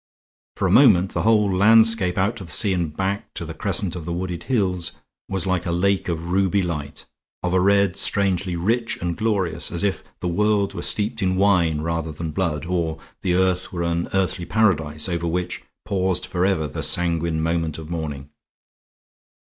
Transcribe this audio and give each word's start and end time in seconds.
For 0.55 0.67
a 0.67 0.71
moment 0.71 1.11
the 1.13 1.21
whole 1.21 1.55
landscape 1.55 2.17
out 2.17 2.35
to 2.37 2.43
the 2.43 2.49
sea 2.49 2.73
and 2.73 2.97
back 2.97 3.31
to 3.35 3.45
the 3.45 3.53
crescent 3.53 3.95
of 3.95 4.03
the 4.03 4.11
wooded 4.11 4.41
hills 4.49 4.93
was 5.29 5.45
like 5.45 5.67
a 5.67 5.71
lake 5.71 6.07
of 6.09 6.31
ruby 6.31 6.63
light, 6.63 7.05
of 7.43 7.53
a 7.53 7.59
red 7.59 7.95
strangely 7.95 8.55
rich 8.55 8.97
and 8.99 9.15
glorious, 9.15 9.71
as 9.71 9.83
if 9.83 10.03
the 10.19 10.27
world 10.27 10.73
were 10.73 10.81
steeped 10.81 11.21
in 11.21 11.35
wine 11.35 11.81
rather 11.81 12.11
than 12.11 12.31
blood, 12.31 12.65
or 12.65 12.97
the 13.21 13.35
earth 13.35 13.71
were 13.71 13.83
an 13.83 14.09
earthly 14.11 14.47
paradise, 14.47 15.07
over 15.07 15.27
which 15.27 15.61
paused 15.85 16.25
forever 16.25 16.67
the 16.67 16.81
sanguine 16.81 17.39
moment 17.39 17.77
of 17.77 17.91
morning. 17.91 18.31